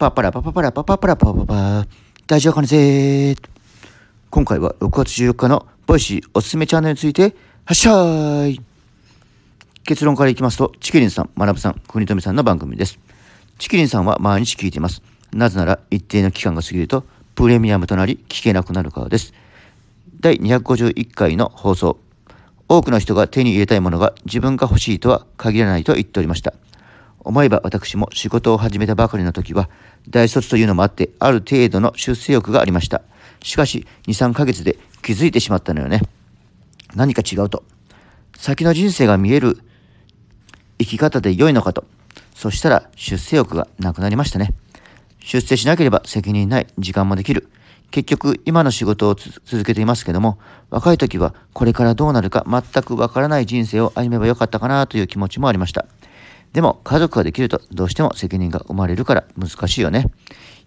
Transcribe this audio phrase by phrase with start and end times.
[0.00, 1.86] パパラパパパラパパパラパパパ。
[2.26, 3.36] 大丈夫かねぜ
[4.30, 8.62] 今回は6月14日の Voicy おすすめチャンネルについてはっしゃーい
[9.84, 12.98] 結論からいきますとちきりんさん、学さん、国富さんの番組です。
[13.58, 15.02] ちきりんさんは毎日聞いています。
[15.34, 17.04] なぜなら一定の期間が過ぎると
[17.34, 19.34] プレミアムとなり聞けなくなるからです。
[20.18, 21.98] 第251回の放送。
[22.70, 26.54] 多くの人が手に入れたいものが自分が欲しいとは限らないと言っておりました。
[27.20, 29.68] 思えば私も仕事を始めたばかりの時は
[30.08, 33.02] 大卒というのもあってある程度の出世欲がありました。
[33.42, 36.02] しかし23ヶ月で気づいてしまったのよね。
[36.94, 37.64] 何か違うと。
[38.36, 39.58] 先の人生が見える
[40.78, 41.84] 生き方で良いのかと。
[42.34, 44.54] そしたら出世欲がなくなりましたね。
[45.20, 47.50] 出世しなければ責任ない時間もできる。
[47.90, 50.38] 結局今の仕事を続けていますけども
[50.70, 55.86] 若い時はこれからどうなるか全くわからない人生を歩めばよかったかなという気持ちもありました。
[56.52, 60.06] でも家族ができるとどうしても責任が生まれるから難しいよね。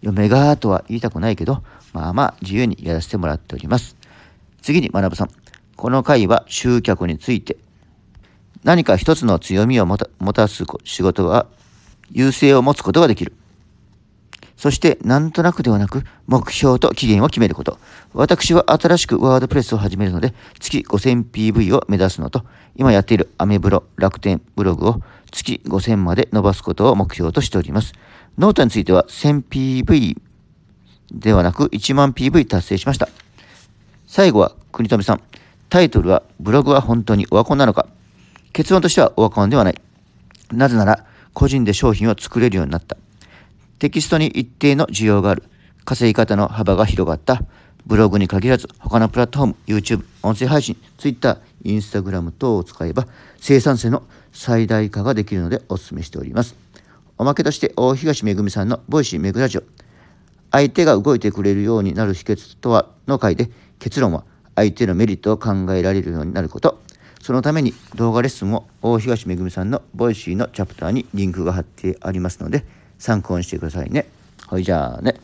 [0.00, 3.96] 嫁がとは言いたくないけど、まあまあ自由にやらせてもらっております。
[4.60, 5.30] 次に学さん。
[5.76, 7.56] この回は集客について。
[8.62, 11.46] 何か一つの強みを持たす仕事は
[12.12, 13.34] 優勢を持つことができる。
[14.62, 17.80] そしてなんとなくではなく目標と期限を決めること。
[18.14, 22.44] 私は新しくワードプレスを始めるので月 5000PV を目指すのと
[22.76, 25.02] 今やっているアメブロ楽天ブログを
[25.32, 27.92] 月5000まで伸ばすことを目標としております。
[28.38, 30.16] ノートについては 1000PV
[31.10, 33.08] ではなく1万 PV 達成しました。
[34.06, 35.22] 最後は国富さん。
[35.70, 37.88] タイトルはブログは本当にオワコンなのか
[38.52, 39.80] 結論としてはオワコンではない。
[40.52, 42.96] なぜなら個人で商品を作れるようになった。
[43.82, 45.42] テキストに一定の需要がある。
[45.84, 47.42] 稼ぎ方の幅が広がった。
[47.84, 53.08] ブログに限らず他のプラットフォーム、YouTube、音声配信、Twitter、Instagram 等を使えば
[53.40, 56.54] 生産性の最大化ができるのでお勧めしております。
[57.18, 59.64] おまけとして大東めぐみさんの Voicy めぐラジオ
[60.52, 64.22] 相手が動いてくれるようになる秘訣とはの回で結論は
[64.54, 66.80] 相手のメリットを考えられるようになること
[67.20, 72.64] そのために動画レッスンを大東めぐみさんの Voicy のチャプターにリンクが貼ってありますので
[73.02, 74.06] 参考にしてくださいね。
[74.46, 75.16] ほいじゃあね。